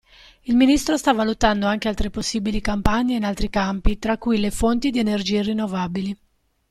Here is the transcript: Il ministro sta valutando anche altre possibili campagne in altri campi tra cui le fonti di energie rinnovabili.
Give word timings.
Il 0.45 0.55
ministro 0.55 0.97
sta 0.97 1.13
valutando 1.13 1.67
anche 1.67 1.87
altre 1.87 2.09
possibili 2.09 2.59
campagne 2.59 3.13
in 3.17 3.23
altri 3.23 3.51
campi 3.51 3.99
tra 3.99 4.17
cui 4.17 4.39
le 4.39 4.49
fonti 4.49 4.89
di 4.89 4.97
energie 4.97 5.43
rinnovabili. 5.43 6.17